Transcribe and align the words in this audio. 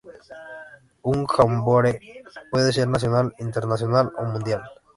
Un 1.03 1.27
"jamboree" 1.27 2.23
puede 2.49 2.73
ser 2.73 2.87
nacional, 2.87 3.35
internacional 3.37 4.11
o 4.17 4.23
mundial. 4.23 4.63